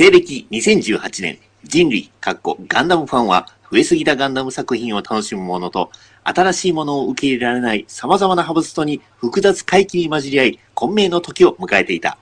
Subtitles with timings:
[0.00, 5.90] 西暦2018年、人類、かっこガンダムファンは、増えすぎたガンダム作品を楽しむものと、
[6.24, 12.16] 新しいものを受け入れられない様々なハブストに複雑回帰に混じり合い、混迷の時を迎えていた。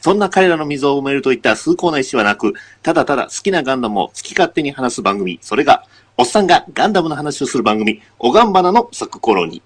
[0.00, 5.84] そんな彼らの溝を埋めるといった崇高な意志はなく、ただただ好きなガンダムを好き勝手に話す番組、それが、
[6.16, 9.62] おっさんがガンダムの話をする番組、おがんばなの咲く頃に。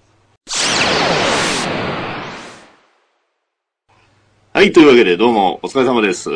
[4.53, 6.29] はい、というわけでどうもお疲れ様です。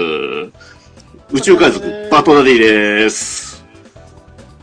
[1.34, 3.64] 宇宙海賊、パートナーデイです。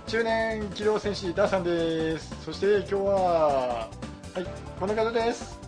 [0.06, 3.88] 中年機動戦士ダーさんですそして今日は
[4.34, 4.46] はい
[4.78, 5.58] この方です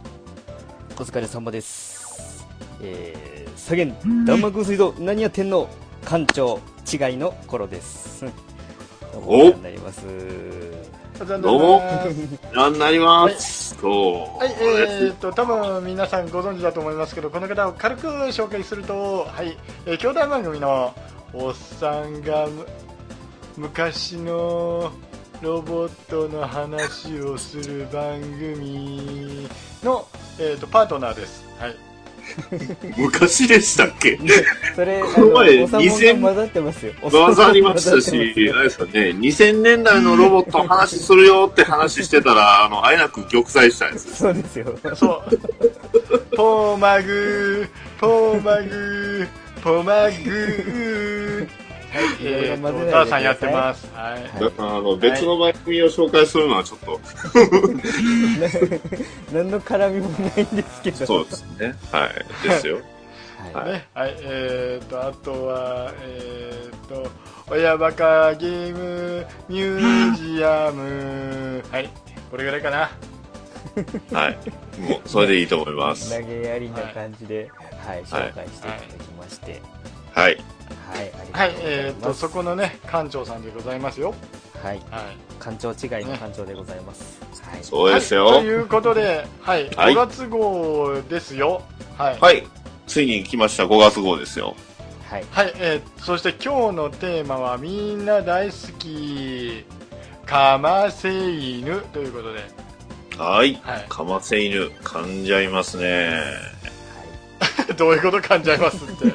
[0.98, 2.46] お疲れ様です。
[2.82, 5.70] えー、左舷、弾幕水道、何やってんの？
[6.04, 6.60] 館長、
[6.92, 8.22] 違いの頃です。
[9.14, 10.04] おなります。
[11.26, 11.82] どうも。
[12.54, 13.76] なんなります。
[13.84, 14.56] はい。
[14.58, 20.94] えー、っと多分皆さんご存知だと思いますけどこの方を軽く紹介するとはい、えー兄弟番組の
[21.34, 22.66] おっさんがむ
[23.58, 24.92] 昔の
[25.42, 29.46] ロボットの話をする番組
[29.82, 30.06] の、
[30.38, 31.44] えー、っとパートナーです。
[31.58, 31.89] はい
[32.96, 34.18] 昔でしたっけ？
[34.74, 36.92] それ、あこの前おさもんが2000混ざってますよ。
[37.00, 44.78] 混ざりました混し、あれですかね、2000年代のロボットの話するよって話してたら、あの、あえなく玉砕したんですますそうですよ。
[44.94, 45.38] そう。
[46.36, 51.59] ポーマグー、ポーマグー、ポーマグー。
[51.92, 53.88] はい、えー、と、ダーさんやってます。
[53.92, 54.30] はい。
[54.58, 57.00] あの、別の番組を紹介するのはちょっと、
[59.34, 61.06] 何の絡みもないんですけど。
[61.06, 61.74] そうですね。
[61.90, 62.48] はい。
[62.48, 62.78] ですよ。
[63.52, 67.10] はね、はい、えーと、あとは、えーと、
[67.48, 71.64] 親バカゲームミュージアム。
[71.72, 71.90] はい、
[72.30, 72.90] これぐらいかな。
[74.12, 74.38] はい。
[74.80, 75.96] もう、それでいいと思いまい。
[75.96, 76.16] す。
[76.16, 77.50] 投げやりな感じで、
[77.84, 79.60] はい、紹介していただきまして。
[80.14, 80.32] はい。
[80.32, 81.32] はい、ありがとうございます。
[81.32, 84.14] はい、えーと、そこのね、館長さんでございますよ。
[84.62, 85.16] はい、はい。
[85.42, 87.20] 館長違いの館長でございます。
[87.42, 87.64] はい。
[87.64, 88.60] そうですはい、とよ。
[88.60, 91.62] いうことで、はい、はい5月号ですよ。
[91.96, 92.18] はい。
[92.20, 92.46] はい。
[92.86, 94.54] ついに来ました、5月号ですよ。
[95.08, 95.24] はい。
[95.30, 99.64] はい、えーそして今日のテーマはみんな大好き
[100.26, 102.40] かませ犬ということで、
[103.18, 103.60] はい。
[103.62, 106.22] はい、かませ犬、噛んじゃいますね。
[107.76, 109.12] どういうこと噛んじゃいますって。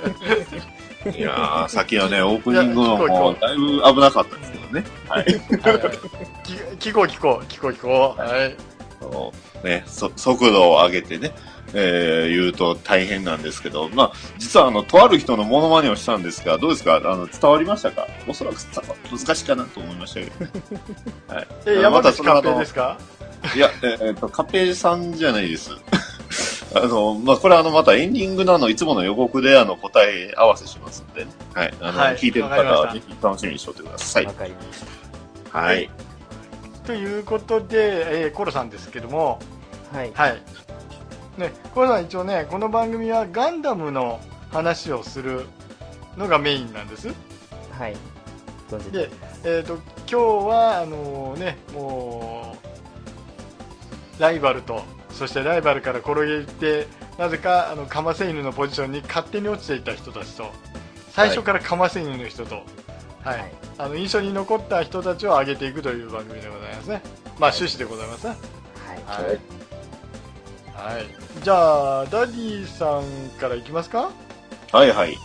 [1.13, 4.83] いやー、さっきのね、オープニングのもだいぶ危なかったですけどね。
[5.07, 5.25] はい。
[6.79, 8.21] 聞こう聞こう聞こう聞こう。
[8.21, 8.55] はい。
[9.01, 9.33] あの
[9.63, 11.33] ね、そ速度を上げてね、
[11.73, 16.95] えー言うと大変なんですけど、まあ、実はあの、とある人のモノマネをしたんですが、どうですか？
[16.97, 18.07] あの、伝わりましたか？
[18.27, 18.55] おそらく
[19.11, 21.33] 難しいかなと思いましたけど。
[21.35, 21.47] はい。
[21.77, 22.97] え、山口勝またそのあの平ですか？
[23.55, 25.69] いや、えーえっと、カペさんじゃないです。
[26.75, 31.31] あの、まあ、これあの、またエンディングのあの、いつもの予告であの、答え合わせしますんでね。
[31.53, 31.73] はい。
[31.79, 34.33] あの、はい聞いてる方はぜひ楽しみにしておいてくださいわ。
[34.33, 34.83] かりまし
[35.51, 35.59] た。
[35.59, 35.89] はい。
[36.85, 39.39] ということで、えーコロさんですけども、
[39.93, 40.11] はい。
[40.13, 40.41] はい。
[41.37, 44.19] ね、コロさん一応ね、この番組はガンダムの
[44.51, 45.45] 話をする
[46.17, 47.07] のがメインなんです。
[47.71, 47.95] はい。
[48.69, 49.41] 存じております。
[49.45, 50.15] えー、と今日
[50.47, 52.57] はあの、ね、も
[54.17, 54.83] うライバルと
[55.15, 56.87] そしてライバルから転げ入って
[57.17, 60.51] なぜかあのカマセイヌのポジションに勝手に落ちていった人たちと。
[61.11, 62.55] 最初からカマセイヌの人と、
[63.23, 63.39] はい。
[63.39, 63.51] はい。
[63.77, 67.01] あの印象に残った人たちを上げていくという番組でございますね、
[67.39, 68.35] まあ、趣旨でございますね、
[69.05, 69.25] はい。
[69.25, 69.39] はい。
[70.95, 71.05] はい、
[71.41, 74.11] じゃあダディさんからいきますか？
[74.71, 75.15] はいはい。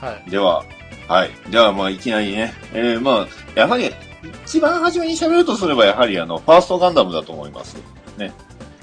[0.00, 0.30] はい。
[0.30, 0.64] では、
[1.08, 1.30] はい。
[1.50, 3.90] では、まあ、いきなりね、えー、まあ、やはり、
[4.46, 7.76] 一番初めに喋るとすれば、やはり、あの、ファーストガンダムだと思います。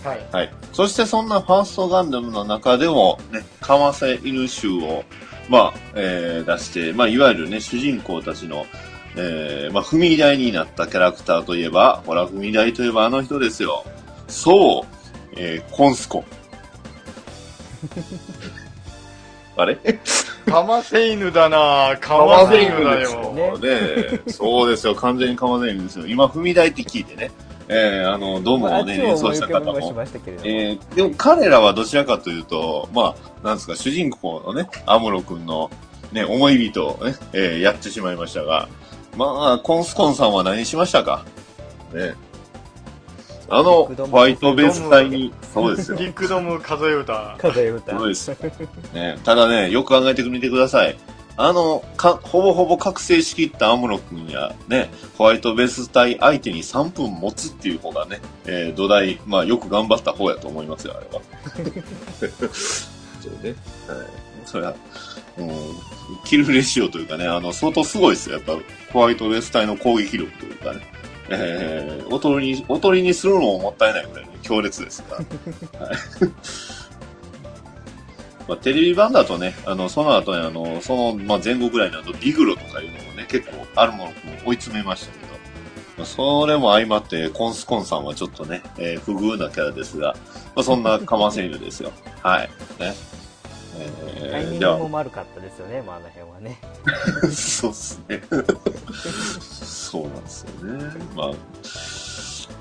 [0.04, 0.54] はいはい。
[0.74, 5.04] そして、そんなファーストガンダムの中でも、ね、かませ犬集を、
[5.50, 8.66] まあ、えー、出して、まあ、いわゆるね、主人公たちの、
[9.16, 13.84] えー、まあ、踏み台になったキャラクターといえば、ほら、踏み台といえばあの人ですよ。
[14.28, 14.86] そう、
[15.36, 16.24] えー、コンスコ。
[19.58, 19.78] あれ？
[20.46, 26.08] カマセイヌだなカマセイヌだよねねそうですよ、完全にかませ犬ですよ。
[26.08, 27.32] 今、踏み台って聞いてね、
[27.70, 29.74] えー、あの、どうもね、まああっちを連想思い浮かべした方も。
[29.74, 30.50] はしましたけれども。
[30.50, 35.70] えー、でも彼らはどちらかというと、まあ、なんですか、主人公のね、アムロ君の、
[36.14, 38.70] ね、思い人をね、えーやってしまいましたが、
[39.18, 41.26] まあ、コンスコンさんは何しましたか？
[41.94, 42.14] ね。
[43.50, 45.98] あの、ホワイトベース隊に、そうですよ。
[45.98, 47.98] リックドム数え歌数え歌。
[47.98, 48.30] そうです。
[48.94, 50.98] ね、ただね、よく考えてみてください。
[51.38, 61.22] あの、か、ほぼほぼ覚醒しきったアムロ君や、ね、ホワイトベース隊相手に3分持つっていう方がね、えー土台、まあよく頑張った方やと思いますよ、あれは。
[63.22, 63.56] というね。
[63.88, 64.08] はい。
[64.46, 64.74] それは、
[65.38, 65.50] うん、
[66.26, 68.38] キルレシオというかね、あの、相当すごいですよ。
[68.38, 68.58] やっぱ、
[68.92, 70.80] ホワイトウェス隊の攻撃力というかね。
[71.30, 75.18] えー、おとりに、おとりにするのももったいないぐらいの強烈ですか
[75.74, 75.80] ら。
[75.86, 75.98] はい。
[78.48, 84.12] まあ、テレビ版だとね、あの、その後にあの、その、まあ、前後ぐらいになると、ディグロとかいうのもね、結構あるものも
[84.46, 85.28] 追い詰めましたけど、
[85.98, 90.16] まあ、それも相まって、コンスコンさんはちょっとね、えー不遇なキャラですが、
[90.56, 91.92] まあ、そんなカマセイヌですよ。
[92.22, 92.50] はい。
[92.80, 92.96] ね。
[93.80, 96.60] えタイミングも、悪かったですよね、まあ、あの辺はね。
[97.34, 98.22] そうっすね。
[99.42, 100.84] そうなんですよね。
[101.16, 101.32] まあ、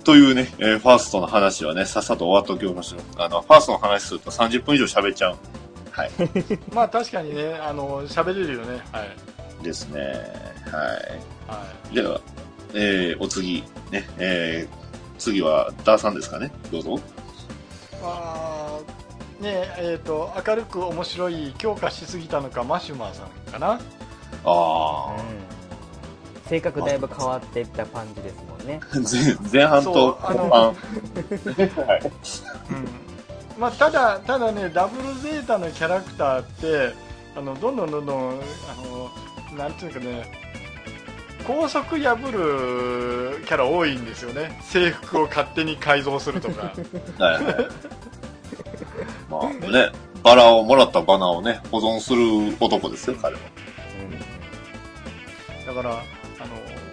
[0.04, 3.00] というね、えーファーストの話はね、さっさと終わっておきましょう。
[3.18, 5.36] あの、ファーストの話すると30分以上喋っちゃう。
[5.96, 6.10] はい。
[6.74, 8.82] まあ確かにね、あの喋れるよね。
[8.92, 9.64] はい。
[9.64, 10.02] ですね。
[10.70, 10.78] は。
[10.78, 12.20] はいでは、
[12.74, 16.50] えー、お次、ね、えー、次はダーさんですかね。
[16.70, 16.96] どうぞ。
[16.96, 17.00] い。
[18.02, 23.72] あーねえっ、と明るく面白い強化しすぎたのかマシュマーさんかな。
[23.72, 23.78] あ
[24.44, 26.48] あ、うん。
[26.48, 28.80] 性格だいぶ変わっていった感じですもんね。
[29.50, 30.50] 前前半と後半。
[30.50, 32.02] はい。
[32.70, 33.06] うん。
[33.58, 36.94] まあただただねダブルゼータのキャラクターって
[37.34, 38.34] あのどんどんどんどんあ
[39.54, 40.46] のなんていうかね
[41.46, 44.58] 高速破るキャラ多いんですよね。
[44.62, 46.72] 制服を勝手に改造するとか。
[49.30, 49.92] まあね、
[50.24, 53.40] バラを、もらったバナをね、保存する男ですよ、彼は。
[55.66, 56.00] だからあの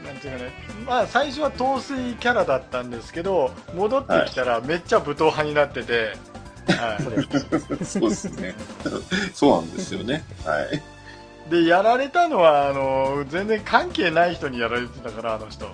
[0.06, 0.52] なんていうかね。
[0.86, 6.33] まあ最初は陶酔キャラだったんですけど戻ってきたらめっちゃ武闘派になってて、はい
[6.68, 8.00] そうです。
[8.00, 8.56] そうですね。
[9.34, 10.24] そうなんですよね。
[10.46, 10.82] はい。
[11.50, 15.68] でやられたのはあの全然関係ない人にやられてたからあの人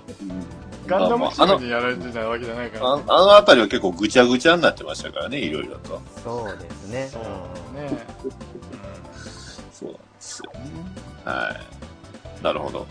[0.88, 6.01] ガンダムチームにやられてたわけじゃないから、あのあのあたりは結構ぐちゃぐちゃになってましたからね、いろいろと。
[6.24, 7.07] そうですね。
[7.12, 7.24] そう
[7.80, 8.06] ね、
[9.71, 10.59] そうなんですよね。
[11.24, 11.56] は
[12.41, 12.44] い。
[12.44, 12.88] なるほど。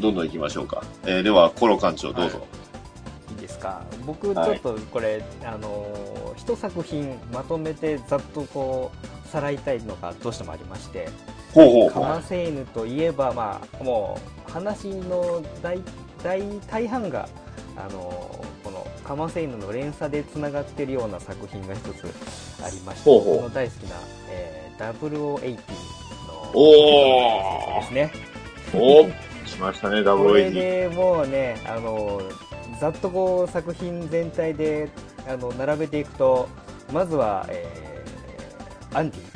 [0.00, 0.82] どんどん行きましょうか。
[1.04, 2.38] えーでは、コロ館長どうぞ。
[2.38, 2.59] いい
[3.40, 3.82] ですか？
[4.06, 8.90] 僕ちょっとこれ、あのー一作品まとめてざっとこ
[9.26, 11.08] うさらいたいのがどうしてもありまして
[11.52, 11.90] ほうほう。
[11.90, 15.78] カマセイヌといえばまあもう話の大
[16.22, 16.40] 大
[16.70, 17.28] 大半が
[17.76, 22.06] あのーこのカマセイヌの連鎖でつながっているような作品が一つ
[22.64, 23.96] ありましてほの大好きな、
[24.30, 25.56] えー、0080
[26.28, 27.80] のおー。
[27.80, 28.12] ですね。
[28.74, 29.04] お
[29.46, 30.60] 来ましたね、ダブこれルエイジ。
[30.60, 32.22] でもうねあの
[32.80, 34.88] ざっとこう作品全体で
[35.28, 36.48] あの並べていくと
[36.92, 39.28] まずは、えーアンディで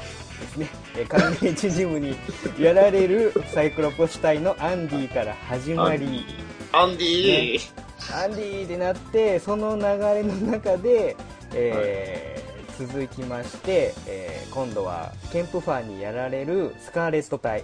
[0.49, 0.69] すね。
[0.97, 2.17] えーカラメージジムに
[2.59, 6.25] やられるサイクロプス隊のアンディから始まり。
[6.73, 7.55] アンディ。
[7.55, 8.25] ー。
[8.25, 11.15] アンディってなってその流れの中で、
[11.53, 12.45] えー
[12.77, 17.63] 続きまして、えー今度はケンプファーにやられるスカーレット隊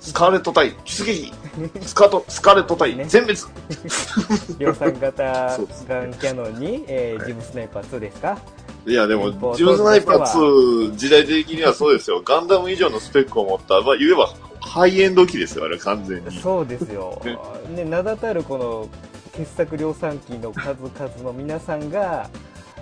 [0.00, 1.32] スカーレット隊、出撃
[1.82, 3.04] スカート、スカーレット隊、ね。
[3.06, 3.38] 全滅。
[4.58, 8.38] 量産型ガンキャノンに、えージムスナイパー2ですか？
[8.86, 10.22] いや、でもジムスナイパー
[10.92, 12.22] 2、時代的にはそうですよ。
[12.24, 16.40] ガンダム以上のスペックを持った、まあ、言えば、ハイエンド機ですよ、あれ、完全に。
[16.40, 17.20] そうですよ。
[17.24, 18.88] ね、ね、名だたるこの
[19.36, 22.28] 傑作量産機の数々の皆さんが、は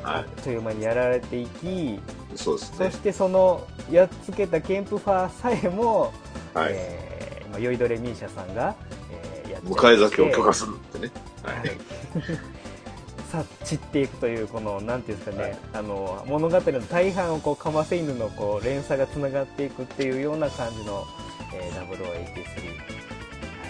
[0.05, 2.01] あっという間にやられていき、
[2.35, 2.91] そうですね。
[2.91, 2.99] そし。
[2.99, 6.13] てそのやっつけたケンプファーさえも、
[6.55, 6.73] はい。
[6.75, 8.75] えーまあ、酔いどれミーシャさんが、
[9.11, 11.11] えーやっ迎え酒を許可するってね。
[11.43, 11.71] ははいい。
[13.31, 21.07] さあ散っていくというこのなんていうんですかね、あの物語の大半をこうカマセイヌのこう連鎖がつながっていくっていうような感じの、
[21.55, 22.29] えー、0083、はい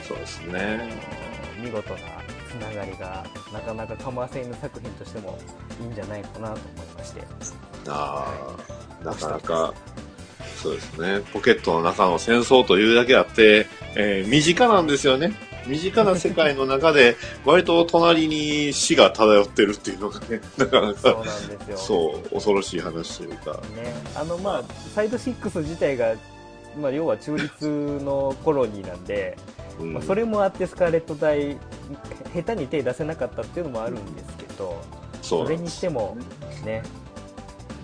[0.06, 0.76] そうですあね。
[1.58, 1.98] の見事な
[2.48, 5.38] つながりがなかなかカマセイヌ作品としても
[5.80, 7.22] いいんじゃないかなと思いまして
[7.88, 8.26] あ
[9.00, 9.72] あ、なかなか、
[10.62, 11.20] そうですね。
[11.32, 13.66] ポケットの中の戦争というだけあって、
[13.96, 15.34] えー身近なんですよね。
[15.66, 23.60] 身近な世界の中で、 割と隣に死が漂ってるっていうのがね、なかなそうか、なんですよそう、恐ろしい話というか。
[23.74, 24.62] ね、あのまあ
[24.94, 26.14] サイド6自体が、
[26.80, 29.36] まあ、要は中立のコロニーなんで、
[29.80, 31.58] うんまあ、それもあってスカーレット隊
[32.34, 34.80] 下手に手出せなかったっていうのもあるんですけど、
[35.22, 36.16] そうそれにしても
[36.64, 36.82] ね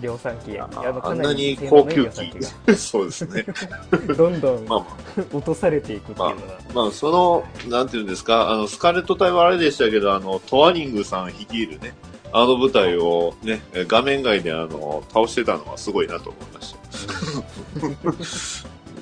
[0.01, 2.31] 量産機あのあかなんなに高級機。
[2.75, 3.45] そうですね。
[4.15, 6.35] どんどんまあま落とされていくっていうのが、
[6.73, 11.93] まあ、その、なんていうんですか、あの、スカーレット隊はあれでしたけど、あの、トワニングさん率いるね、
[12.31, 16.79] あの舞台をね、画面外であの、倒してたのはすごいなと思いました。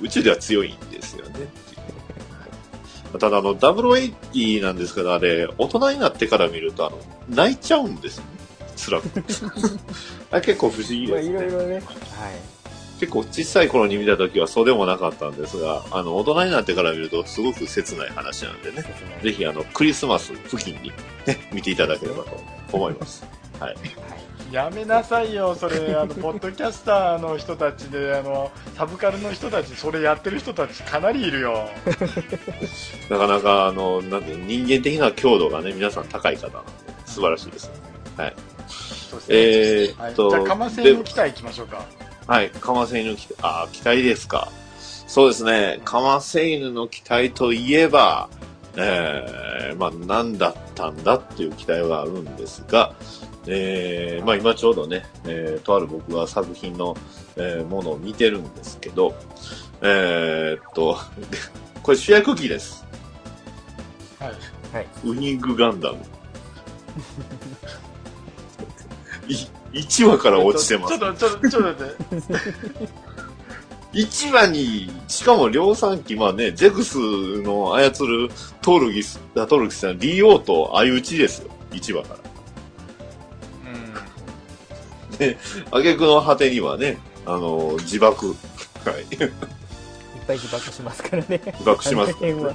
[0.00, 1.48] 宇宙では強いんですよね。
[3.18, 8.37] ただ、あの、0080なんですけど、あれ、大人になってから見ると、あの、泣いちゃうんですよね。
[8.78, 9.22] 辛くて。
[10.30, 11.38] あれ結構不思議まあですね。
[11.38, 11.82] いろいろねはい
[12.98, 18.84] 結構小さい頃に見た時はそうでもなかったんですが、あの、大人になってから見るとすごく切ない話なんでね。
[19.22, 20.92] ぜひあの、クリスマス付近に
[21.24, 22.40] ね、見ていただければと
[22.72, 23.24] 思います。
[23.60, 23.76] はい。
[24.50, 31.68] やめなさいよ、それ、あのポッドキャスターの人たちであの、サブカルの人たち、それやってる人たち、かなりいるよ、
[33.10, 36.70] なかなか、あの、なんて人間的な強度がね、皆さん高い方なんで、
[37.04, 37.70] 素晴らしいです。
[38.68, 41.84] そうですねえーっと、はいじゃあ、かませの期待いきましょうか。
[42.28, 44.52] はい、カマセイヌ期待、あ、期待ですか。
[44.78, 48.28] そうですね、カマセイヌの期待といえば、
[48.76, 52.94] えー、まあ、何だったんだっていう期待はあるんですが、
[53.46, 56.94] えー、まあ今ちょうどね、えー、とある僕が作品の、
[57.36, 59.14] えーものを見てるんですけど、
[59.80, 60.98] えー、っと、
[61.82, 62.84] これ主役機です。
[64.18, 64.28] はい。
[64.74, 65.98] はいウニングガンダム。
[69.28, 69.34] い
[69.72, 71.10] 1話から落ちてますちょ。
[71.10, 72.88] っと、ちょっと、ちょっと待って。
[73.98, 76.98] 1話に、しかも量産機、まあね、ゼクス
[77.42, 78.30] の操る
[78.60, 81.50] トルギス、あトルギスさん、リオと相打ちですよ。
[81.72, 82.28] 1話から。
[85.72, 88.28] 挙句の果てにはね、あの、自爆。
[88.28, 89.14] はい。
[89.14, 89.30] いっ
[90.26, 92.54] ぱい自爆しますからね自爆しますあの辺は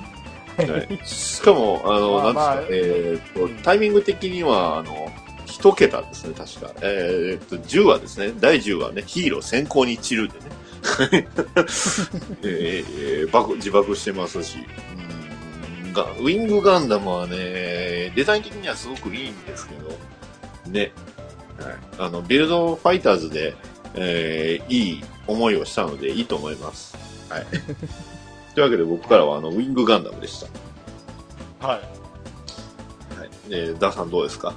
[0.56, 5.12] はい、しかも、あの、まあなんですか、えーっと、タイミング的には、あの、
[5.56, 6.72] 一桁ですね、確か。
[6.82, 8.34] えーっと、10話ですね。
[8.40, 10.46] 第10話ね、ヒーロー先行に散るでね。
[12.44, 14.58] えー爆自爆してますし。
[14.98, 19.92] うんがウィングガンダムはね、デザイン的にはすごくいいんですけど、
[20.72, 20.92] ね。
[21.60, 23.54] はい、あの、ビルドファイターズで、
[23.94, 26.98] えーいい思いをしたのでいいと思います。
[27.30, 27.46] はい。
[28.56, 30.44] というわけで僕からはあの、ウィングガンダムでし
[31.60, 31.68] た。
[31.68, 31.80] はい。
[31.80, 31.84] は
[33.48, 33.50] い。
[33.52, 34.56] で、ダーさんどうですか？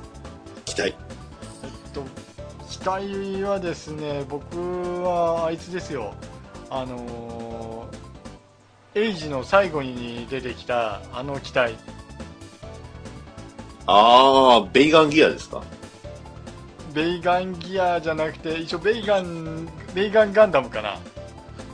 [0.76, 0.94] 期待。
[1.62, 2.04] えっと、
[2.68, 6.12] 期待はですね、僕はあいつですよ。
[6.68, 11.74] あのー、エイジの最後に出てきたあの機体。
[13.86, 15.62] あー、ベイガンギアですか？
[16.92, 20.98] ベイガンギアじゃなくて、一応ベイガン、ベイガンガンダムかな。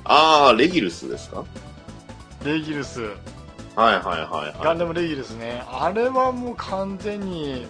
[0.04, 1.44] あー、レギルスですか？
[2.44, 3.02] レギルス。
[3.02, 3.14] はい
[3.76, 4.54] はいはい、はい。
[4.62, 5.64] ガンダムレギルスね。
[5.66, 7.66] あれはもう完全に、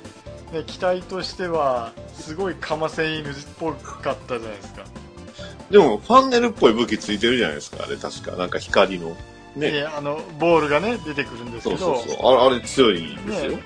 [0.52, 4.82] ね、機体としては、すごいカマセイヌっぽかったじゃないですか。
[5.70, 8.32] でも、ファンネルっぽい武器ついてるじゃないですか、あれ確か。
[8.32, 9.16] なんか光の。
[9.56, 9.70] ね。
[9.70, 12.34] であの、ボールがね、出てくるんですそけど、うそうそう。
[12.34, 13.50] あれ、あれ強いですよ。
[13.52, 13.62] ね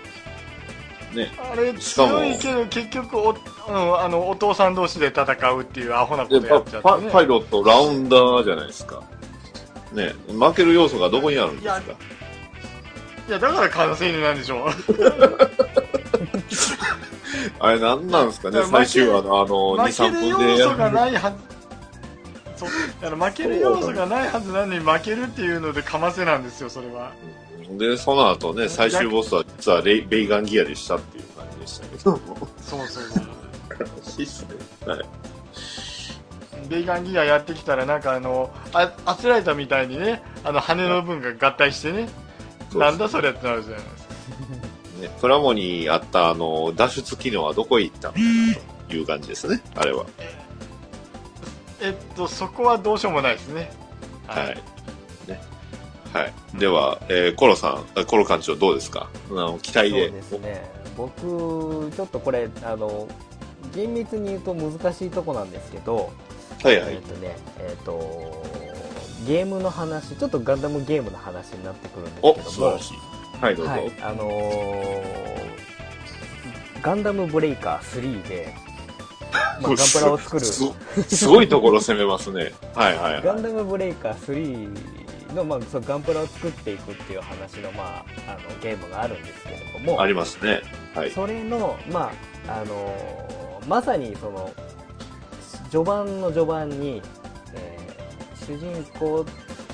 [1.14, 1.32] ね。
[1.52, 3.34] あれ強いけど結局お,、う
[3.72, 9.02] ん、あのお父さん同士で戦うっていうアホなこでとやっちゃってねパイロット、ラウンダーじゃないですか。
[9.92, 10.12] ね。
[10.28, 11.78] 負ける要素がどこにあるんですか？
[11.78, 11.82] い
[13.28, 14.70] いやだからカナセイヌなんでしょう
[17.58, 20.58] あれ何なんですかね最終話のあの、2、負け3る分で。
[20.58, 20.96] 要素がやる。
[20.96, 21.36] ないはず。
[22.56, 22.68] そう。
[23.02, 27.12] あの負ける要素がないはずなのに負けるっていうのでかませなんですよそれは。
[27.70, 32.02] で、その後ね、最終ボスは実はレイベイガンギアでしたっていう感じでしたけど。
[32.02, 32.20] そう
[32.60, 33.24] そうそう。
[33.78, 34.48] 悲しいっすね。
[34.86, 35.04] はい。
[36.68, 42.08] ベイガンギアやってきたらなんかあのあアスライターみたいにねあの羽の部分が合体してね。
[42.74, 44.05] なんだそれってなるじゃないですか
[45.00, 48.14] ね、プラモにあったあの、脱出機能はどこへ行ったの
[48.88, 50.06] という感じですね、あれは。
[51.80, 53.70] えっとそこはどうしようもないですね
[54.26, 54.46] はい。
[55.28, 55.40] ね。
[56.12, 56.32] はい。
[56.58, 59.10] では、えーコロさん、あコロ館長どうですか？
[59.30, 60.10] あの、期待そうで。
[60.10, 63.06] ですね僕ちょっとこれあの
[63.74, 66.10] 厳密に言うと難しいとこなんですけど、
[66.64, 67.00] はいはいえっ。
[67.02, 68.42] とねえっ、と
[69.26, 72.96] ゲームの話ちょっとガンダムゲームの話になってくるんおで、すけども素晴らしい。
[73.44, 73.72] はい、どうぞ。
[73.72, 74.85] はい、あのー
[76.82, 78.54] ガンダムブレイカー3で、
[79.60, 82.52] まあ、ガンプラを作るすごいところ攻めますね。
[82.74, 83.22] はいはいはい。
[83.22, 90.60] ガンダムブレイカー3の、まあ、そうガンプラを作っていくっていう話の,、まあ、あのゲームがあるんですけれどもありますね。
[90.94, 91.10] はい。
[91.10, 92.12] それの,、ま
[92.48, 94.52] ああのーまさにその
[95.72, 97.02] 序盤の序盤に、
[97.54, 97.86] えー
[98.46, 99.26] 主人公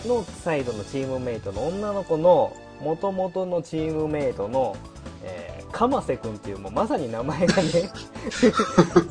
[0.06, 4.74] のサイドのチームメイトの女の子の元々のチームメイトの、
[5.22, 7.90] えー、鎌瀬君っていうもうまさに名前がね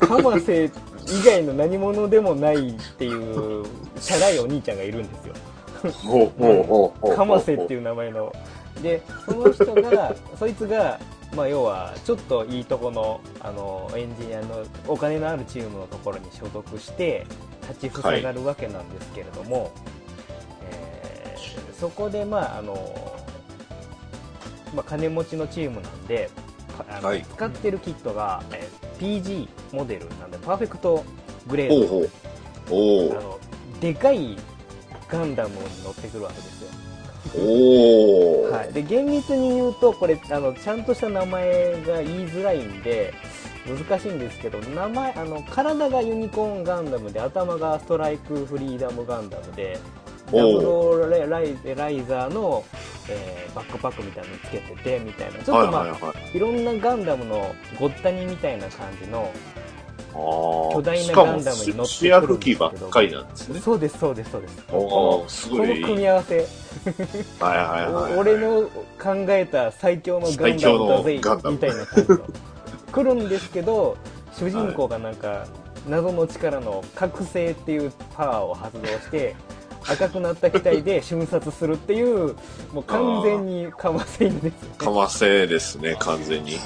[0.00, 0.70] 鎌瀬
[1.06, 3.64] 以外の何者でもないっていう
[4.00, 5.34] チャラいお兄ちゃんがいるんですよ。
[7.16, 8.32] 鎌瀬 っていう名前の
[8.80, 10.98] でその人がそいつが、
[11.34, 17.26] まあ、要はちょっといいとこのあのエンジニアのお金のあるチームのところに所属して
[17.68, 19.72] 立ちふさがるわけなんですけれども、
[20.70, 21.02] えー
[21.82, 22.76] そこで、まああの
[24.72, 26.51] まあ、金持ちのチームなんでか
[26.88, 27.24] あのはい。
[27.24, 31.04] 使ってるキットが、えー PG モデルなんでパーフェクト
[31.48, 32.08] グレード。
[32.70, 33.18] おー。
[33.18, 33.40] あの
[33.80, 34.36] でかい
[35.08, 36.68] ガンダムに乗ってくるわけですよ。
[37.34, 38.50] おー。
[38.50, 43.12] はい、で厳密に言うとこれあのちゃんとした名前が言いづらいんで
[43.66, 49.78] 難しいんですけど名前あの体がユニコーンガンダムで頭がストライクフリーダムガンダムで
[50.38, 52.64] ダブおルライライザーの、
[53.08, 56.36] えーバックパックみたいなのつけててみたいなちょっとまあ、はいはいはい。
[56.36, 59.30] いろんなガンダムのごったにみたいな感じの
[60.14, 63.60] 巨大なガンダムに乗ってくるんですばっかりなんですね。
[63.60, 65.82] そうですそうですそうですおこー、すのこのごい。
[65.82, 68.14] 組み合わせはいはいはい。
[68.14, 68.62] お俺の
[69.02, 72.18] 考えた最強のガンダムだぜみたいな感じの
[72.92, 73.96] 来るんですけど
[74.32, 75.46] 主人公がなんか
[75.88, 79.34] 謎の力の覚醒っていうパワーを発動して
[79.88, 82.34] 赤くなった機体で瞬殺するっていう
[82.72, 84.62] もう完全にかませんです。
[84.62, 86.52] よねかませですね、完全に。
[86.52, 86.60] はい、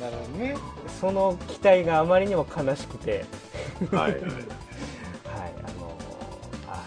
[0.00, 0.56] なるほどね
[1.00, 3.24] その機体があまりにも悲しくて。
[3.90, 4.12] はい。
[4.16, 4.20] はい、
[5.64, 5.96] あの
[6.68, 6.82] あ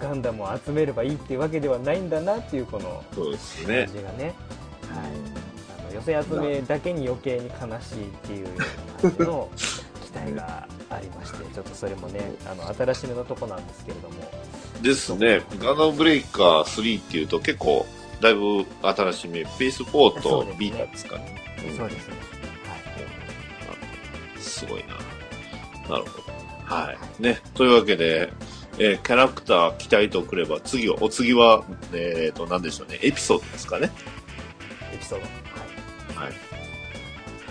[0.00, 3.32] ガンダムを集めればいいっていうわけではないんだなっていうこの感
[3.68, 3.86] ね。
[3.92, 4.34] じがね、はい、
[5.80, 14.14] あの寄せ集めだけに余計に悲しいっていうような感じの 期待がありましてちょっとそれもねあの新しめのとこなんですけれども
[14.82, 15.42] ですね。
[15.58, 17.86] ガンダムブレイカー3っていうと結構、
[18.20, 19.42] だいぶ新しめ。
[19.44, 21.42] ペース4とビータですかね。
[21.68, 22.14] うんそうですね
[24.38, 24.94] すごいな。
[25.88, 26.24] なるほど。
[26.64, 27.22] はい。
[27.22, 27.40] ね。
[27.54, 28.32] というわけで、
[28.78, 32.98] えーキャラクター期待とくれば、次は、お次は、えっ、と、何でしょうね。
[33.02, 33.86] エピソードですかね。
[33.86, 33.92] は
[34.92, 36.32] い、エピソード、はい。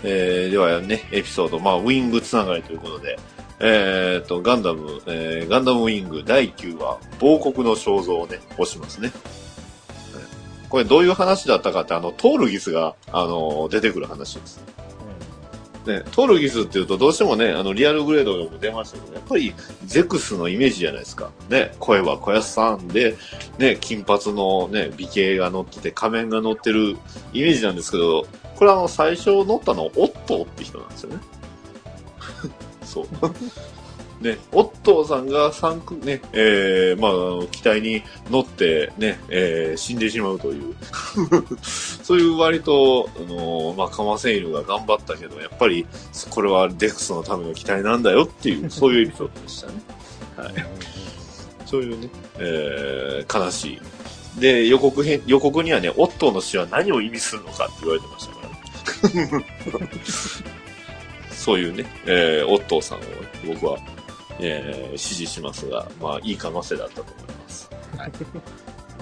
[0.03, 3.17] えー、ではね、エピソード、まあ、ウィングつながりということで、
[3.59, 9.07] えっ、と、ガンダム、えーガンダムウィング第9話、亡国の肖像をね、押しますね。
[9.07, 9.15] はい
[10.67, 14.61] これどういう話だったかって、あの、トールギスが、あの、出てくる話です。
[15.85, 19.53] ね、トールギスっていうとどうしてもね、あの、リアルグレードでも出ましたけど、やっぱり
[19.85, 21.31] ゼクスのイメージじゃないですか。
[21.49, 23.15] ね、声は小安さんで、
[23.59, 26.97] ね、金髪のね、美形が乗ってて仮面が乗ってる
[27.33, 31.19] イメージなんですけど、これあの、最初乗ったのオットーって人なんですよね。
[32.85, 33.07] そう。
[34.21, 40.73] ね、オットーさんが三区ね、えー、まあ機体に乗ってね、えー、死んでしまうという。
[41.61, 45.85] そういう割と、あのーまあ、カマセイルが頑張ったけど、やっぱり、
[46.29, 49.73] これはデクスのための機体なんだよっていう、 そういうエピソードでしたね。
[50.37, 50.53] はい。
[51.65, 54.39] そういうね、えー、悲しい。
[54.39, 58.41] で、予告編、予告にはね、オットーの死は何を意味するのかって言われてましたか
[59.73, 59.95] らね。
[61.45, 63.07] そういうね、えー、オットーさんをね
[63.45, 63.77] 僕は、
[64.39, 67.69] えー、支持しますが、まあ、いい可能性だったと思います。
[67.95, 67.99] はい。
[67.99, 68.05] や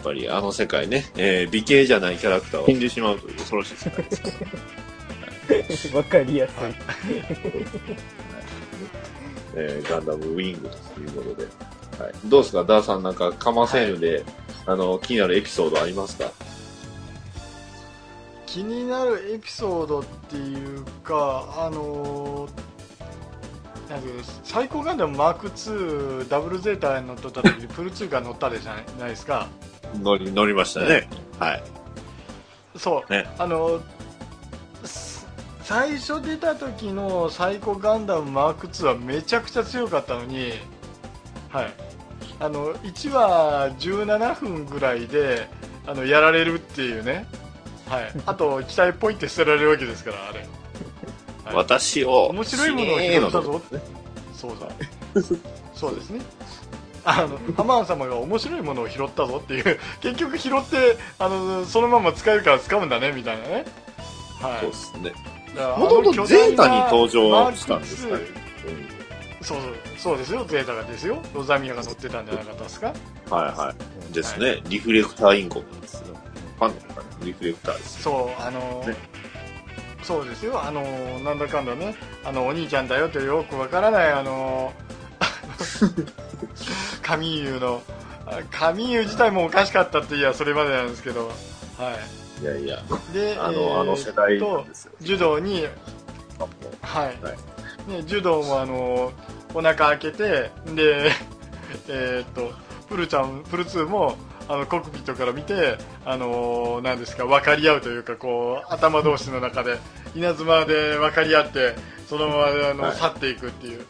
[0.02, 4.30] っぱりあの世界ね、えー、美形じゃないキャラクターは死んでしまうという恐ろしい世界ですか
[5.94, 5.98] ら。
[6.00, 6.56] わかりやすい、
[9.56, 11.48] えーガンダムウィングということで。
[12.04, 12.64] はい、どうですか？
[12.66, 14.26] ダーさんなんかカマセールで、
[14.66, 16.32] あの、気になるエピソードありますか？
[18.54, 22.52] 気になるエピソードっていうかあのー
[23.90, 29.48] なんていうの最高ガンダムマーク2ダブルゼータに乗っとった時にプル2が乗ったでじゃないですか。
[30.00, 31.10] 乗り、乗りましたね。
[31.40, 31.64] はい。
[32.78, 33.28] そう、ね。
[33.40, 33.82] あの
[34.84, 35.26] す
[35.64, 40.52] 最初出た時のサイコガンダムマーク2はめちゃくちゃ強かったのに、
[41.50, 41.74] はい、
[42.40, 45.48] あの1話17分ぐらいで
[45.88, 47.26] あのやられるっていうね、
[47.88, 50.40] はい、あと機体ポイって捨てられるわけですからあれ、
[51.46, 51.56] はい。
[51.56, 53.80] 私を、面白いものを拾ったぞって。
[54.34, 54.68] そうだ。
[55.74, 56.22] そうですね。
[57.06, 59.80] あのハマーン様が面白いものを拾ったぞっていう。
[60.02, 63.66] 結局拾ってあのそのまま使えるから使うんだねみたいなね。
[64.42, 64.60] はい。
[64.62, 65.14] そうですね。
[65.78, 68.24] もともとゼータに登場したんですかね。
[69.42, 69.44] 2。
[69.44, 70.46] そうそうそうですよ。
[70.46, 71.22] ゼータがですよ。
[71.34, 72.94] ロザミアが乗ってたんじゃなかったですか。
[73.28, 73.74] うんはいは
[74.10, 74.14] い。
[74.14, 74.62] ですね。
[74.70, 76.16] リフレクターインコなんですよ。
[76.58, 78.04] ファンのかなリフレクターです。
[78.04, 78.96] そうあのね。
[80.04, 80.62] そうですよ。
[80.62, 80.82] あの
[81.20, 81.96] なんだかんだね。
[82.26, 84.74] あのお兄ちゃんだよってよくわからないあの
[87.02, 87.82] ーユの
[88.26, 91.28] あカミーユ自体もおかしかったっていやそれまでなんですけど。
[91.78, 91.92] は
[92.42, 92.44] い。
[92.44, 94.92] やいや、いであの、えーあの世代なんですよ。
[95.02, 95.68] 柔道に
[96.82, 97.32] はい、は
[97.88, 97.92] い。
[97.92, 99.12] ね、柔道もあの
[99.54, 101.12] お腹開けてで
[101.90, 102.54] えーっと
[102.88, 104.16] プルちゃんプル2も
[104.48, 109.78] あのコックピットから見てあのなんですか分かり合うというかこう頭同士の中で
[110.16, 111.76] 稲妻で分かり合って
[112.08, 112.96] そのままあの、はい。
[112.96, 113.86] 去っていくっていう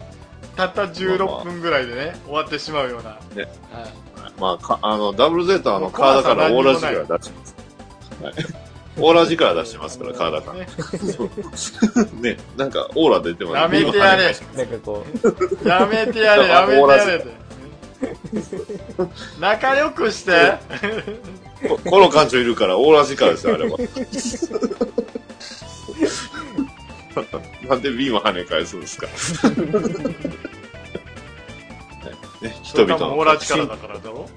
[0.55, 3.49] たった16分ぐらいでね終わってしまうような、ね。
[3.71, 4.03] はい。
[4.39, 7.55] まあ、かあの、ダブルゼータのカーだからオーラジが出します。
[8.21, 8.33] はい。
[8.97, 10.53] オーラ力出してますから、体が。
[10.53, 10.67] ね。
[12.21, 13.55] ね、なんかオーラ出てます。
[13.55, 14.35] やめてやれ。
[14.55, 15.05] なんかこ
[15.63, 17.42] う、やめてやれ、 やめてやれって。
[19.39, 20.57] 仲良くして。
[21.67, 23.77] ここの館長いるからオーラ力ですよ、あれは。
[27.69, 29.07] なんでビーム跳ね返すんですか。
[32.41, 34.27] ね、人々のオーラ力だからだろ。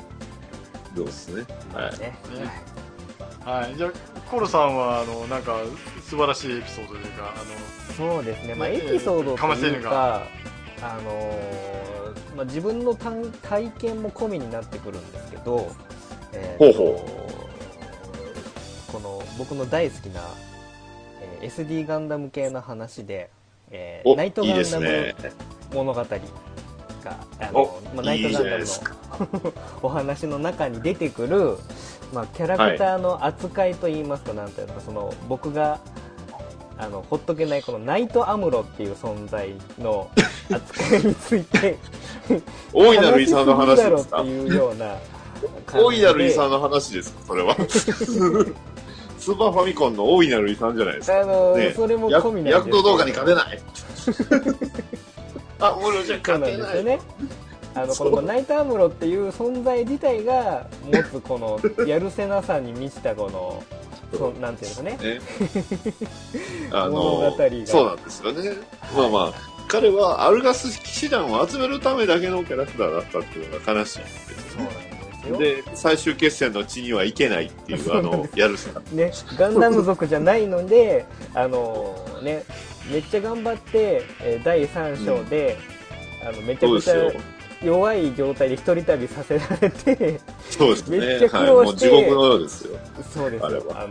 [0.94, 1.44] そうですね。
[1.74, 1.92] はい。
[3.62, 3.76] はい。
[3.76, 3.90] じゃあ、
[4.31, 5.57] コロさんは、あの、なんか、
[6.09, 10.22] 素晴らしいエピソードというか、あそうですね、まあ、ねエピソードかませというるがか、
[10.83, 11.96] あのー
[12.37, 15.70] まあ、自分の体体験も込みになってくるんですけど、
[16.33, 17.07] えーとほ
[18.90, 20.20] うこの僕の大好きな、
[21.40, 23.31] えー SD ガンダム系の話で、
[23.70, 25.14] えーお、ナイトガンダムね。
[25.72, 26.07] 物語が、
[27.40, 28.64] あのおまあ、ナイトガンダム。
[28.64, 31.57] の お話の中に出てくる、
[32.12, 35.79] まあ、キャラクターの扱いといいますか、なんというかその僕が
[36.79, 40.11] あのほっとけないこのナイトアムロっていう存在の
[40.51, 41.79] 扱いについて
[42.73, 44.23] 大いなる遺産の話ですか？
[44.23, 44.97] っていうような
[45.73, 47.21] 大いなる遺産のの話ですか？
[47.29, 47.55] それは。
[49.19, 51.21] スーパーファミコンの大いなる遺産じゃないですか？
[51.21, 53.61] あの、ねそれも込みなんです躍動動画に勝てない。
[55.59, 56.57] あ、俺じゃ勝てない。
[56.57, 57.01] ですよね
[57.75, 63.62] あのこのナイトアムロっていう存在自体が持つこのやるせなさに満ちたこの
[64.17, 65.21] そなんていうんですかねね。
[66.73, 68.57] あ物語がそうなんですよね。
[68.97, 69.33] まあまあ、
[69.68, 78.81] 彼はアルガス騎士団を集めるためだけのキャラクターだったっていうのが悲しいんですそうなんで最終決戦の地には行けないっていう、あの、 やるせな。
[78.92, 82.44] ね、ガンダム族じゃないので、あのね、
[82.92, 85.57] めっちゃ頑張って、えー第3章で、
[86.22, 86.94] あのめちゃくちゃ。
[87.64, 90.98] 弱い状態で一人旅させられて、そうですね。
[90.98, 91.46] めっちゃ苦はい。
[91.46, 92.79] 労してもう地獄のようですよ。
[93.14, 93.88] そうですよ、あれはあの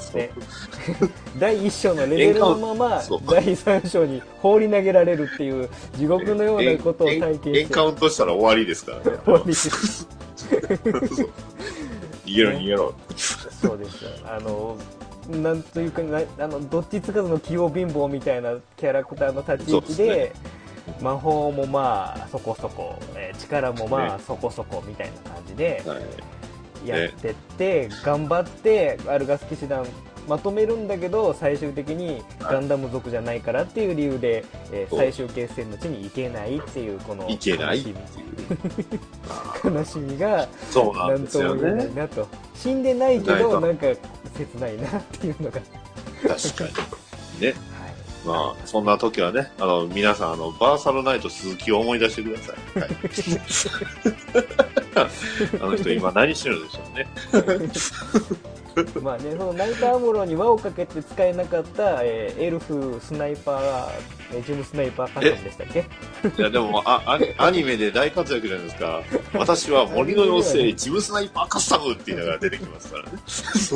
[1.38, 9.18] 第1章のレベルのまま第3章に放り投げられるっていう、地獄のようなことを体験して、エンカウントしたら終わりですからね。
[9.24, 9.52] 終わり
[12.30, 12.94] 逃げろ逃げろ。
[13.16, 14.04] そうです。
[14.04, 14.10] よ。
[14.24, 14.76] あの、
[15.28, 20.32] なんというかな、あの、どっちつかずの器用貧乏みたいなキャラクターの立ち位置で、
[21.00, 24.22] 魔法もまあ、そこそこ、えー力もまあ、ね。
[24.26, 26.00] そこそこみたいな感じではい。
[26.84, 29.86] やってって、頑張って、アルガス騎士団
[30.28, 39.00] まとめるんだけど、最終的にガンダム族じゃないからっていう理由で、えー最終決戦の地に行けないっていう、このいけない悲しってみいう。
[39.28, 41.92] あ悲しみが、そうななんんですよとも言えないね。
[41.94, 42.28] なと。
[42.54, 43.86] 死んでないけど、なんか
[44.36, 45.60] 切ないなっていうのが。
[46.22, 46.82] 確か
[47.40, 47.46] に。
[47.46, 47.54] ね。
[47.80, 47.90] はい。
[48.26, 52.80] まあ、そんな時はね、あの、皆さん、あの、バーサルナイト鈴木を思い出してください。
[52.80, 52.90] はい、
[55.60, 57.08] あの人今何してるんでしょうね。
[59.02, 63.88] まあね、そのナイトアムロに輪をかけて使えなかった、えーエルフスナイパー、
[64.32, 65.80] えージムスナイパーカットでしたっけ？
[66.38, 69.02] いや、でも、あアニアニメで大活躍じゃないですか。
[69.34, 73.04] 私は森の妖精、 ジムスナイパーカスタムって言いながら出てきますから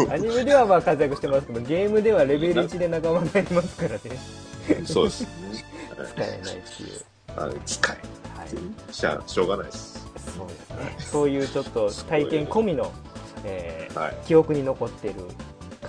[0.06, 0.14] ね。
[0.14, 4.00] アニメではまあ活躍してますけど、ゲームではレベル1で仲間になりますからね。
[4.86, 5.28] そうですね。
[6.14, 7.00] 使えないっていう。
[7.36, 7.80] あの機
[8.44, 8.92] い。
[8.92, 10.06] しゃ、しょうがないです。
[10.36, 10.76] そうですね。
[10.98, 12.92] そういうちょっと体験込みの、
[13.44, 14.16] えーはい。
[14.26, 15.20] 記憶に残っている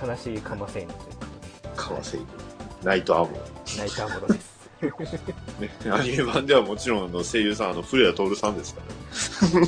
[0.02, 1.16] 悲しいカマセイヌというこ
[1.64, 2.22] とかわせい
[2.84, 3.36] ナイトアムロ。
[3.36, 3.42] で、
[3.78, 4.56] ナイトアムロです。
[5.60, 8.82] ね、アニメ版ではもちろんあの声優さん、あの、古谷徹さんですか
[9.54, 9.68] ら、ね。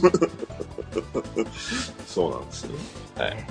[2.06, 2.72] そうなんですよ。
[3.18, 3.36] はい。
[3.36, 3.48] ね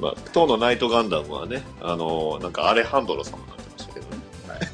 [0.00, 4.16] まあ、当のナイトガンダムはね、あの、なんかアレハンドロ様になってましたけどね。
[4.48, 4.68] はい。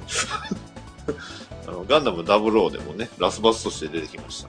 [1.67, 4.49] あの、ガンダム00でもね、ラスバスとして出てきました。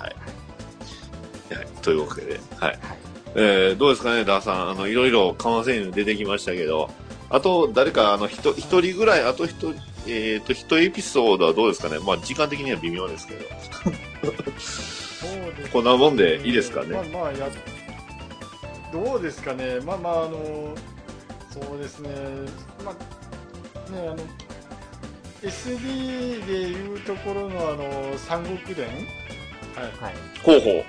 [0.00, 1.54] はい。
[1.54, 1.66] はい。
[1.82, 2.70] というわけで、はい。
[2.70, 2.78] はい。
[3.34, 4.70] えー、どうですかね、ダーさん。
[4.70, 6.90] あの、いろいろ緩和声優出てきましたけど、
[7.28, 9.74] あと、誰か、あの、ひと一人ぐらい、あと一人、
[10.06, 11.98] えっ、と、一エピソードはどうですかね。
[11.98, 13.44] まあ、時間的には微妙ですけど。
[15.16, 17.48] そうですこんなもんでいいですかねまあまあや
[18.92, 20.74] どうですかねまあまああの
[21.50, 22.10] そうですね
[22.84, 24.16] まあねあの
[25.42, 28.86] SD でいうところのあの三国伝？
[28.86, 30.14] はいはい。
[30.42, 30.74] ほうほう。
[30.74, 30.84] ね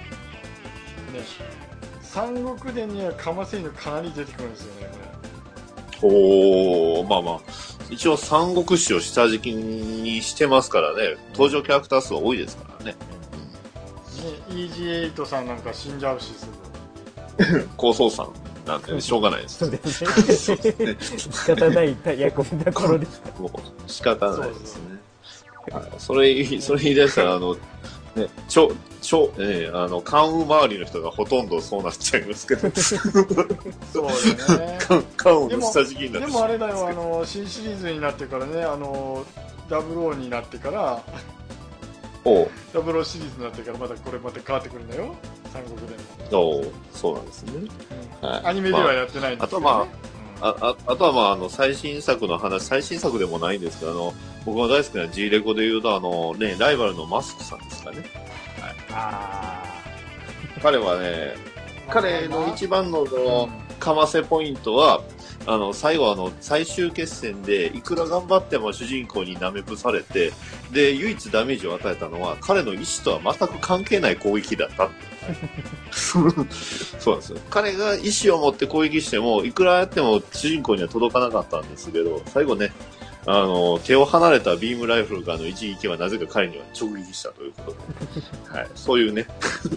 [2.02, 4.90] 三国伝にはかませ犬かなり出てくるんですよね
[6.02, 7.40] こおー、まあまあ。
[7.90, 11.18] 一応三国志を下敷きにしてますからね。
[11.34, 12.96] 登場キャラクター数は多いですからね。
[14.50, 16.48] れね EG8 さんなんか死んじゃうしす
[17.52, 18.30] ぐ 高層さん
[18.68, 19.58] なんて、ね、しょうがないです。
[19.60, 20.52] そうです
[20.84, 20.98] ね。
[21.00, 23.40] 仕方ない役目どころでした。
[23.40, 24.82] もう仕方ないですね。
[25.72, 34.08] はい、それ、それ言い出したら、あの、ね、ちょ、ちょ、ええあの、関羽周りの人がほとんどそうなっちゃいますけど、そう
[34.48, 39.26] だね関関羽の下敷きになってでもあれだよあの新シリーズになってからねあの
[39.70, 41.04] ダブルオーになってから
[42.74, 45.16] ダブルシリーズになってからまたこれまた変わってくるんだよ。
[45.54, 45.96] 三国で
[46.36, 46.64] も、
[46.94, 47.70] そうなんですね。
[48.22, 48.30] うん。
[48.30, 48.46] はい。
[48.46, 49.66] アニメではやってないんですけど、ね。
[49.66, 49.88] まあ
[50.40, 54.14] あとああとは、まあ、あの、最新作の話、最新作でもないんですけど、あの、
[54.46, 58.04] 僕が大好きな G レコで言うと、あの、ね、ライバルのマスクさんですかね。
[58.92, 59.64] あ
[60.62, 61.36] 彼はね、
[61.90, 63.06] 彼の一番の、
[63.80, 65.02] かませポイントは、
[65.48, 70.34] あの、最後あの、最終決戦で、いくら頑張っても主人公に舐めぶされて、
[70.72, 74.90] で、唯一ダメージを与えたのは、彼の意志とは全く関係ない攻撃だった。
[75.92, 77.40] そうなんですよ。
[77.50, 82.74] 彼が意志を持って攻撃しても、いくらやっても主人公には届かなかったんですけど、最後ね、
[83.26, 87.78] あの、手を離れたビームライフルからの一撃はなぜか彼には直撃したということで、
[88.58, 89.28] はい、そういうね、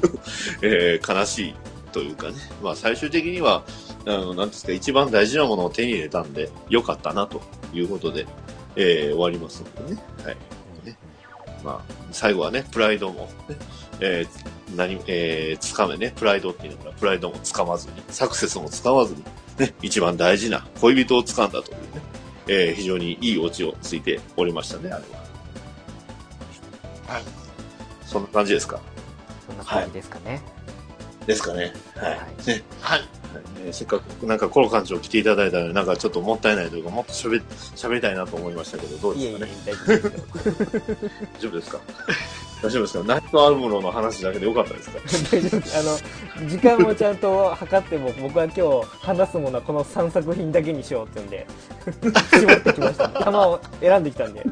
[0.63, 1.55] えー悲しい
[1.93, 3.65] というかね、まあ最終的には、
[4.07, 7.41] あの、なんですか、一番大事なものを手に入れたんで、良かったなと
[7.73, 8.27] いうことで、
[8.77, 10.03] えー終わりますのでね。
[10.25, 10.37] はい。
[10.87, 10.97] ね
[11.63, 13.57] まあ、最後はね、プライドも、ね、
[14.01, 19.25] えー何、えー、つかめね、プライドっていうのは、プライドもつかまずに、サクセスもつかまずに、
[19.59, 21.81] ね、一番大事な恋人をつかんだというね、
[22.49, 25.05] えー非常にいいオチをついておりましたね、あれ
[27.07, 27.15] は。
[27.15, 27.23] はい
[28.07, 28.77] そんな感じですか？
[28.77, 28.81] あ
[29.47, 30.41] そんな感じですかね、
[31.27, 31.73] ですかね。
[31.97, 32.11] はい。
[32.13, 33.01] はいねはい
[33.65, 37.43] えーせっかくなんかコロ館長来ていただいたので、なんかちょっともったいないというか、もっと喋
[37.77, 39.53] 喋りたいなと思いましたけど、どうですかね？
[39.67, 40.91] 大丈夫ですよ。
[41.33, 41.81] 大丈夫ですか？
[42.63, 43.05] 大丈夫ですか？
[43.05, 44.99] ナイトアルムロの話だけでよかったですか？
[45.33, 45.79] 大丈夫です。
[45.79, 45.83] あ
[46.43, 51.47] の時間をちゃんと測っても僕は今日話すものはこの3作品だけにしようって言うんで
[52.39, 53.09] 絞ってきました。
[53.09, 54.45] 玉を選んできたんで。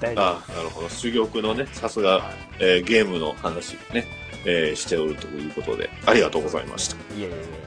[0.00, 0.88] 大丈夫ああ、なるほど。
[0.88, 4.04] 珠玉のね、さすが、えーゲームの話ね、
[4.44, 6.96] えーしておるということで、ありがとうございました。
[6.96, 7.62] いえいえいえ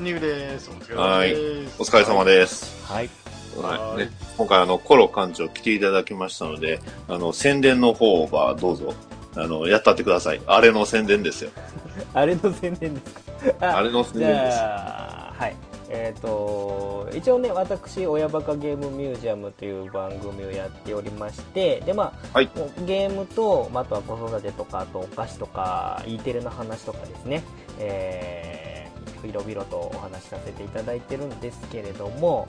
[0.00, 2.86] ニグですお疲れ様ですお疲れ様です。
[2.90, 3.10] はい、
[3.56, 3.88] はいはい。
[3.90, 8.94] はいね、今回あの、コロ館長来ていただきましたので、あの、宣伝の方はどうぞ、
[9.36, 10.40] あの、やったってください。
[10.46, 11.50] あれの宣伝ですよ。
[12.14, 13.00] あれの宣伝で
[13.44, 13.76] すか？
[13.78, 14.58] あれの宣じ伝です。
[14.58, 22.50] はいえっ、と一応ね私親バカゲームミュージアムという番組をやっておりましてでまあ、はい。
[22.86, 27.42] ゲームと、まあ、あとは子育てとかあとお菓子とか E テレの話とかですね。
[27.78, 32.46] えー、いろいろとお話しさせていただいてるんですけれども、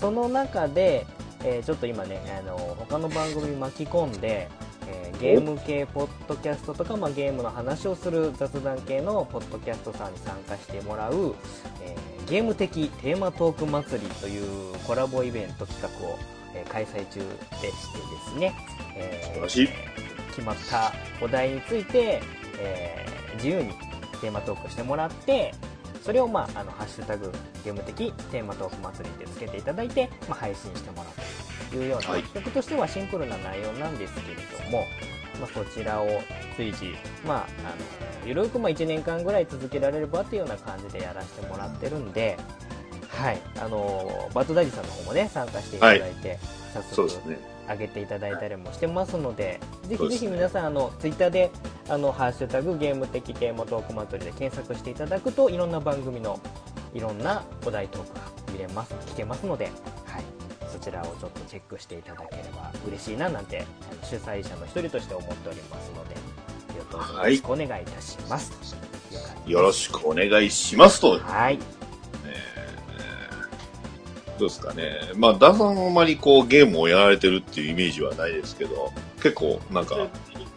[0.00, 1.06] その中で、
[1.44, 4.48] えーちょっと今ねあの他の番組巻き込んで、
[4.86, 11.34] えーゲーム系ポッドキャストとか、まあ、ゲームの話をする雑談系のポッドキャストさんに参加してもらう、
[11.82, 16.18] えーゲーム的テーマトーク祭りというコラボイベント企画を、
[16.54, 17.72] えー開催中でしてで
[18.34, 18.54] すね、
[18.96, 19.68] えー素晴らしい。
[20.28, 20.92] 決まった
[21.24, 22.20] お題について、
[22.60, 23.70] えー自由に
[24.20, 25.54] テーマトークしてもらって
[26.02, 27.30] それを、まあ、あのハッシュタグ
[27.64, 31.20] ゲーム的テーマトーク祭りでつけていただいて、まあ、配信してもらうと
[31.76, 32.22] いうような、はい。
[32.22, 34.84] 企画としてはシンプルな内容なんですけれども、
[35.40, 36.08] まあ、そちらを
[36.56, 36.94] 随時、
[37.26, 37.46] まあ、あの
[38.26, 42.36] ゆるくまあ1年間ぐらい続けられればというような感じでやらせてもらってるんで、
[43.08, 46.38] はい、あのバッドダディさんの方もね参加していただいて、
[46.72, 47.58] 早速そうですね。
[47.68, 51.50] 上げていただいたりもしてますので、ぜひぜひ皆さん、あのツイッターで、
[51.88, 56.40] あのハッシュタグゲーム的テーマトーク祭りで検索していただくと、いろんな番組の
[56.94, 58.20] いろんなお題トークが
[58.52, 59.74] 見れます、聞けますので、はい、
[60.70, 63.64] そちらをちょっとチェックしていただければ嬉しいななんて、
[64.02, 66.14] 主催者の一人として思っておりますので、
[66.92, 68.52] どうぞよろしくお願いいたします。
[68.52, 71.18] といよろしくお願いしますと。
[71.18, 71.58] はい。
[74.38, 75.00] どうですかね。
[75.16, 79.96] まあ、ダーさんはあまりこうゲームをやられてるっていうイメージはないですけど、結構なんか、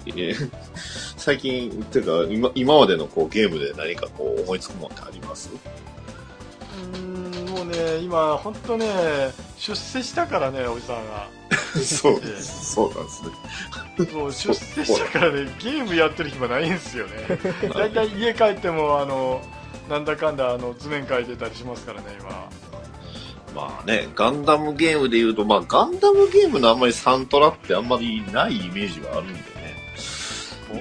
[0.05, 0.51] えー
[1.17, 5.49] 最近、っていうか今今までのこうゲームで何かこう思いつくものってあります？
[5.49, 7.30] うーん
[7.65, 8.85] ね今本当ね
[9.57, 11.29] 出世したからねおじさんが
[11.83, 12.73] そうです。
[12.73, 13.29] そうなんですね。
[14.13, 17.13] もう出世したからね ゲームやってる暇ないんですよね
[17.73, 19.41] だいたい家帰ってもあの
[19.89, 22.49] なんだかんだあの図面描いてたりしますからね今
[23.53, 29.41] まあね、ガンダムゲームで言うと、まあガンダムゲームのあんまりサントラってあんまりないイメージがあるんでね。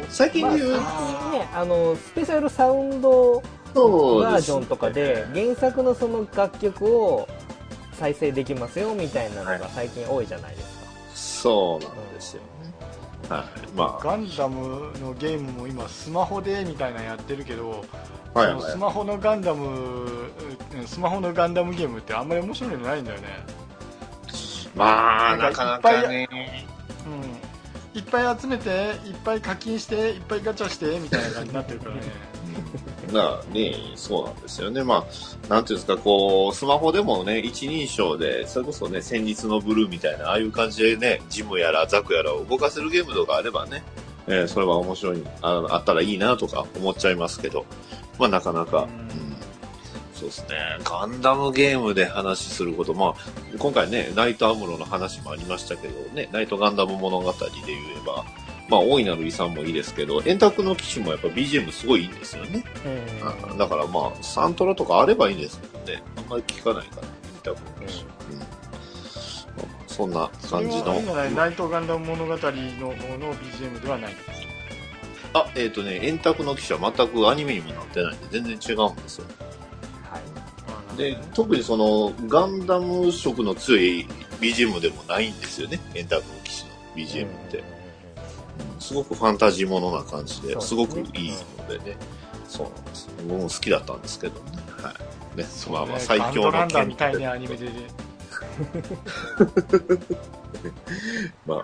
[0.08, 3.42] 最近まあ、で言う最近ね、あの、スペシャルサウンドと、
[3.74, 7.28] バージョンとかで原作のその楽曲を
[7.92, 12.48] 再生できますよみたいなのが最近多いじゃないですか、そうなんですよね。
[13.28, 13.76] はい。
[13.76, 17.84] まガンダムのゲームも今スマホでみたいなのやってるけど、
[18.34, 18.50] あ、はい。
[18.50, 19.66] そのはいスマホのガンダム
[20.74, 23.28] うんスマホのガンダムゲームってあんまり面白いのないんだよね。
[24.74, 26.28] まあ、なかかいっぱいなかね。
[27.94, 28.70] うん、いっぱい集めて
[29.06, 32.02] いっぱい課金していっぱいガチャしてみたいな感じになってるからね
[33.10, 34.82] なあね、そうなんですよね。
[34.82, 35.06] ま
[35.48, 43.82] あ、なんていうんですか、こう、スマホでもね、一人称で、それこそね、戦慄のブルーみたいな、ああいう感じでね、ジムやらザクやらを動かせるゲームとかあればね、
[44.26, 47.66] えーそれは面白いあ、あったらいいなとか思っちゃいますけど、
[48.18, 49.00] まあなかなか、うん。
[49.00, 49.36] うん。
[50.14, 53.14] そうですね、ガンダムゲームで話すること、まあ、
[53.58, 58.24] 今回ね、ナイトアムロの話もありましたけどね、ナイトガンダム物語で言えば、
[58.70, 62.64] まあ、大いなる遺産もいいですけど、円卓の機種もやっぱ BGM すごいいいんですよね。
[63.50, 68.04] うんだからまあ、サントラとかあればいいんですけどね、あんまり聞かないから、見たことないし。
[68.32, 68.60] うん
[69.86, 70.94] そんな感じの。
[71.34, 72.50] ナイトガンダム物語の方の
[73.34, 74.16] BGM ではない
[75.34, 79.26] あ、えっ、とね、円卓の機種は全くアニメにもなってないんで、全然違うんですよ。
[80.10, 84.06] はいで、特にその、ガンダム色の強い
[84.40, 87.79] BGM でもないんですよね、円卓の機種の BGM って。
[88.80, 91.04] すごくファンタジーものな感じで、すねすごくいい
[91.58, 91.96] のでね。
[92.48, 93.08] そうなんです。
[93.28, 94.50] 僕も好きだったんですけどね。
[94.82, 94.94] はい。
[95.38, 97.72] ね、そうまあまあね最強のガンダーみたい剣にアニメでね
[101.46, 101.56] まあ、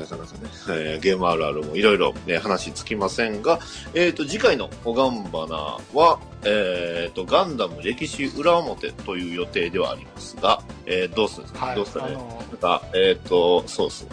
[0.00, 3.60] なかなかね、えーゲームあるあるもいろいろね、話つきませんが、
[3.94, 12.04] えっ、と、次回のおがんばなは、えっ、と、ガンダム歴史裏表という予定ではありますが、えーどうするんですか、はいどうする？
[12.06, 12.10] ね。
[12.14, 14.08] あのなんか、えっ、と、そうそう。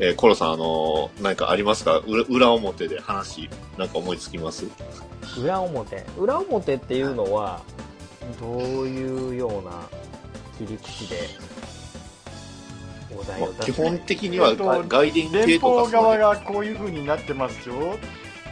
[0.00, 1.98] えーコロさん、あの何かありますか？
[1.98, 4.66] 裏裏表で話、なんか思いつきます？
[5.40, 6.04] 裏表？
[6.18, 7.62] 裏表っていうのは
[8.40, 9.88] どういうような
[10.56, 11.16] 切り口で
[13.16, 17.96] お題まあ基を出す本的にはえっとが外伝系連邦とかそうね側がこういう風になってますよ。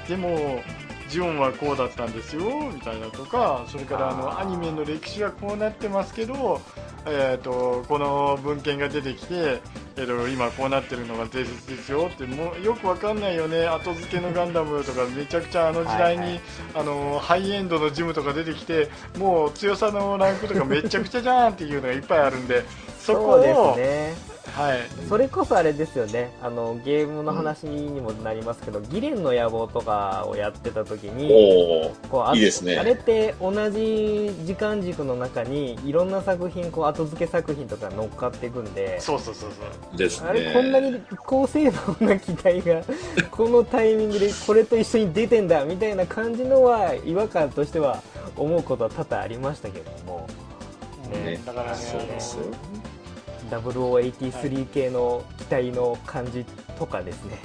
[0.09, 0.61] でも
[1.09, 4.41] ジオンはこうだったんですよみたいなとかそれからあのあー。
[4.41, 6.61] アニメの歴史はこうなってますけど、
[7.09, 9.61] えー、とこの文献が出てきて、
[9.97, 16.41] えー、と今こうなってるのが定説ですよってもうよくわかんないよね後付けのガンダムとかめちゃくちゃあの時代にはいはい。
[16.75, 18.89] あのハイエンドのジムとか出てきて
[19.19, 22.65] もう強さのランクとかめちゃくちゃじゃんっていうのがいっぱいあるんで
[22.99, 24.79] そこそうですを、ねはい、
[25.09, 26.33] それこそあれですよね。
[26.43, 31.29] あのゲームの話にもなりますけど、ギレンの野望とかをやってた時に
[32.11, 32.79] こうあいいですね。
[32.79, 39.97] あれって同じ時間軸の中にいろんな作品こう後付け作品とか乗っかっていくんでそうそうそうそう。
[39.97, 40.29] ですね。
[40.29, 42.83] あれこんなに高性能な機体が
[43.31, 48.03] このタイミングでこれと一緒に出てんだみたいな感じのは違和感としては
[48.37, 50.47] 思うことは多々ありましたけども、ね
[51.11, 51.41] ね。
[51.45, 52.45] だからねそうですよ
[53.47, 56.45] 0083系の機体の感じ
[56.79, 57.39] とかですね。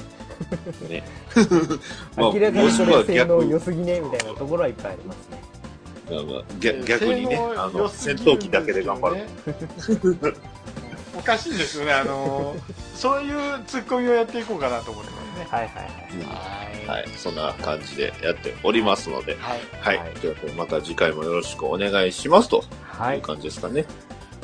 [0.89, 1.03] ね。
[2.17, 5.41] まあ明らかにそれ性能逆良すぎねみたいなところはいっぱいありますね。
[6.09, 9.25] まあまあ逆逆にねあの、戦闘機だけで頑張る。
[11.13, 11.93] おかしいんですよね。
[11.93, 12.55] あの
[12.95, 15.47] そういうツッコミをやっていこうかなと思ってますね。
[15.49, 16.87] はいはいはい。
[16.87, 19.59] ははい、そんな感じでやっておりますので、はい。
[19.79, 19.97] はい。
[19.97, 20.13] はい。
[20.15, 23.17] ということでまた次回もよろしくお願いしますとはい。
[23.17, 23.85] いう感じですかね。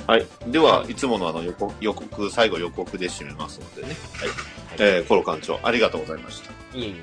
[0.07, 0.25] はい。
[0.47, 3.89] では、いつものあの予告、予告、最後予告で締めますのでね。
[3.89, 4.29] はい。
[4.79, 6.51] えー、コロ館長、ありがとうございました。
[6.77, 6.93] いえいえ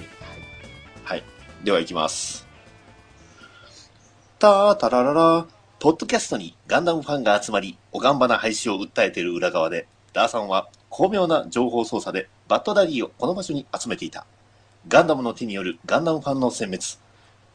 [1.04, 1.22] はい。
[1.62, 2.46] では行きます。
[4.38, 5.46] たーたららら。
[5.80, 14.24] ポッドキャストにガンダムファンが集まり、おがんばな廃止を訴えている裏側で、ダーさんは巧妙な情報操作でバッドダディをこの場所に集めていた。
[14.88, 16.82] ガンダムの手によるガンダムファンの殲滅。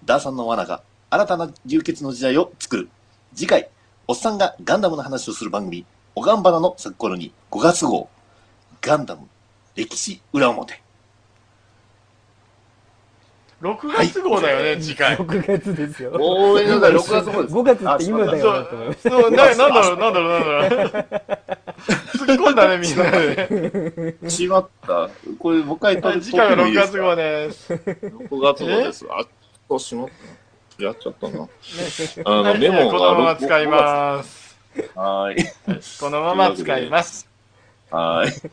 [0.06, 2.90] ダーさんの罠が新たな流血の時代を作る。
[3.34, 3.70] 次回、
[4.10, 8.10] おっさんがガンダムの話をする番組、おがんばなの咲く頃に5月号、
[8.82, 9.28] ガンダム
[9.76, 10.82] 歴史裏表。
[13.62, 15.16] 6月号だよね、次回。
[15.16, 16.10] 6月ですよ。
[16.20, 17.54] おー、なんだ、6月号です。
[17.54, 18.54] 5月って今だそよ。
[18.54, 20.90] なと思いうましたそうななんだろうなんだろうなんだろう。
[22.18, 24.30] 突っ込んだねみんなで。
[24.32, 25.08] しまった。
[25.38, 27.74] これ、もう一回撮るはい次回は6月号です。
[27.74, 29.06] 6月号です。
[29.08, 29.28] あっ
[29.70, 30.39] としまった。
[30.80, 31.48] やっちゃったな。
[32.26, 33.68] あの、はいメモこのまま使いす。
[33.70, 34.58] ます
[34.96, 35.46] はーい。
[36.00, 37.28] このまま使います
[37.92, 38.52] はーい。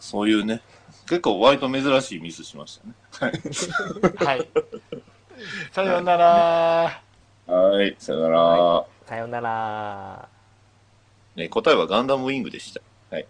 [0.00, 0.60] そういうね、
[1.08, 2.94] 結構割と珍しいミスしましたね。
[4.18, 4.48] はい
[5.72, 7.02] さようなら
[7.46, 8.84] はい、さよなら。
[9.06, 10.28] さよなら
[11.36, 12.80] ね、答えはガンダムウィングでした。
[13.10, 13.26] はい。